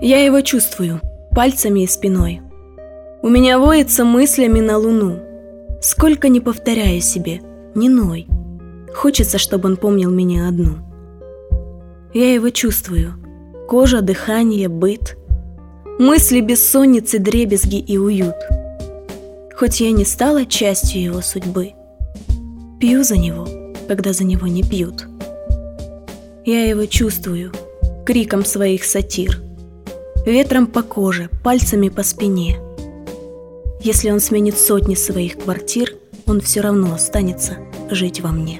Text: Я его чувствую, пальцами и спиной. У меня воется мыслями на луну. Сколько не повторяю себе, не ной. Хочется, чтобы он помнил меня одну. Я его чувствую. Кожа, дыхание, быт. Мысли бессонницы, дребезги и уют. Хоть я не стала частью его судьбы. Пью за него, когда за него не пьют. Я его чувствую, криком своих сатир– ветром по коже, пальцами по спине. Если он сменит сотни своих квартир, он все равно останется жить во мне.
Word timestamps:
Я 0.00 0.22
его 0.22 0.42
чувствую, 0.42 1.00
пальцами 1.34 1.80
и 1.80 1.86
спиной. 1.86 2.42
У 3.22 3.30
меня 3.30 3.58
воется 3.58 4.04
мыслями 4.04 4.60
на 4.60 4.76
луну. 4.76 5.20
Сколько 5.80 6.28
не 6.28 6.40
повторяю 6.40 7.00
себе, 7.00 7.40
не 7.74 7.88
ной. 7.88 8.26
Хочется, 8.94 9.38
чтобы 9.38 9.70
он 9.70 9.78
помнил 9.78 10.10
меня 10.10 10.48
одну. 10.48 10.76
Я 12.12 12.34
его 12.34 12.50
чувствую. 12.50 13.14
Кожа, 13.68 14.02
дыхание, 14.02 14.68
быт. 14.68 15.16
Мысли 15.98 16.42
бессонницы, 16.42 17.18
дребезги 17.18 17.78
и 17.78 17.96
уют. 17.96 18.36
Хоть 19.56 19.80
я 19.80 19.92
не 19.92 20.04
стала 20.04 20.44
частью 20.44 21.02
его 21.02 21.22
судьбы. 21.22 21.72
Пью 22.78 23.02
за 23.02 23.16
него, 23.16 23.48
когда 23.88 24.12
за 24.12 24.24
него 24.24 24.46
не 24.46 24.62
пьют. 24.62 25.06
Я 26.44 26.66
его 26.66 26.84
чувствую, 26.84 27.50
криком 28.04 28.44
своих 28.44 28.84
сатир– 28.84 29.40
ветром 30.26 30.66
по 30.66 30.82
коже, 30.82 31.30
пальцами 31.42 31.88
по 31.88 32.02
спине. 32.02 32.58
Если 33.80 34.10
он 34.10 34.20
сменит 34.20 34.58
сотни 34.58 34.94
своих 34.94 35.38
квартир, 35.38 35.94
он 36.26 36.40
все 36.40 36.60
равно 36.60 36.92
останется 36.92 37.58
жить 37.90 38.20
во 38.20 38.30
мне. 38.30 38.58